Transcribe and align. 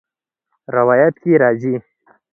روايت 0.75 1.15
کي 1.23 1.33
راځي: 1.41 1.75